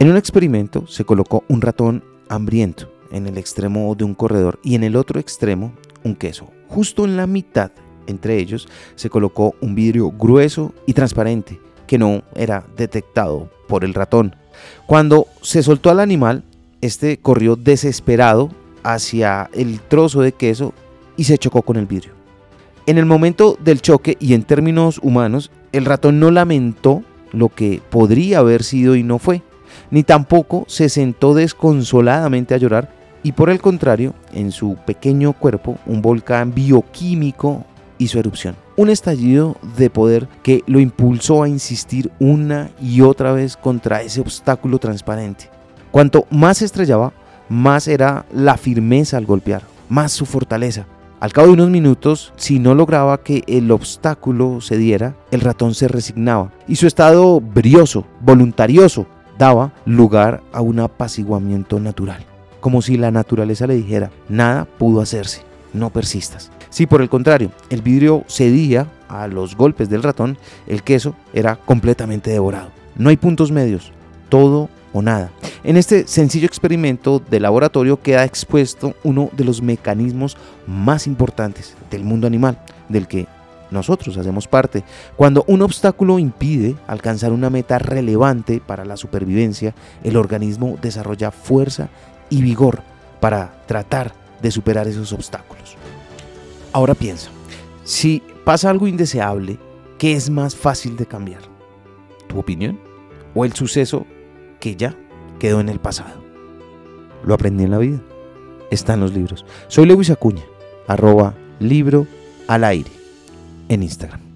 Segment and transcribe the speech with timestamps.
[0.00, 4.76] En un experimento se colocó un ratón hambriento en el extremo de un corredor y
[4.76, 5.72] en el otro extremo
[6.04, 6.48] un queso.
[6.68, 7.72] Justo en la mitad
[8.06, 13.92] entre ellos se colocó un vidrio grueso y transparente que no era detectado por el
[13.92, 14.36] ratón.
[14.86, 16.44] Cuando se soltó al animal,
[16.80, 18.50] este corrió desesperado
[18.84, 20.74] hacia el trozo de queso
[21.16, 22.12] y se chocó con el vidrio.
[22.86, 27.02] En el momento del choque y en términos humanos, el ratón no lamentó
[27.32, 29.42] lo que podría haber sido y no fue,
[29.90, 35.78] ni tampoco se sentó desconsoladamente a llorar y por el contrario, en su pequeño cuerpo,
[35.86, 37.64] un volcán bioquímico
[37.98, 38.54] hizo erupción.
[38.76, 44.20] Un estallido de poder que lo impulsó a insistir una y otra vez contra ese
[44.20, 45.50] obstáculo transparente.
[45.90, 47.12] Cuanto más estrellaba,
[47.48, 50.86] más era la firmeza al golpear, más su fortaleza.
[51.18, 55.88] Al cabo de unos minutos, si no lograba que el obstáculo cediera, el ratón se
[55.88, 59.06] resignaba y su estado brioso, voluntarioso,
[59.38, 62.24] daba lugar a un apaciguamiento natural,
[62.60, 66.50] como si la naturaleza le dijera, nada pudo hacerse, no persistas.
[66.70, 70.36] Si por el contrario el vidrio cedía a los golpes del ratón,
[70.66, 72.70] el queso era completamente devorado.
[72.96, 73.92] No hay puntos medios,
[74.28, 75.30] todo o nada.
[75.64, 80.36] En este sencillo experimento de laboratorio queda expuesto uno de los mecanismos
[80.66, 82.58] más importantes del mundo animal,
[82.88, 83.26] del que
[83.70, 84.84] nosotros hacemos parte.
[85.16, 91.88] Cuando un obstáculo impide alcanzar una meta relevante para la supervivencia, el organismo desarrolla fuerza
[92.30, 92.82] y vigor
[93.20, 95.76] para tratar de superar esos obstáculos.
[96.72, 97.30] Ahora piensa,
[97.84, 99.58] si pasa algo indeseable,
[99.98, 101.42] ¿qué es más fácil de cambiar?
[102.28, 102.78] ¿Tu opinión?
[103.34, 104.06] ¿O el suceso
[104.60, 104.94] que ya
[105.38, 106.22] quedó en el pasado?
[107.24, 108.00] Lo aprendí en la vida.
[108.70, 109.44] Está en los libros.
[109.68, 110.42] Soy Lewis Acuña,
[110.86, 112.06] arroba libro
[112.46, 112.97] al aire
[113.68, 114.27] en Instagram.